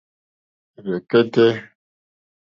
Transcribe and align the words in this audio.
Rzɛ̀kɛ́tɛ́. 0.85 1.49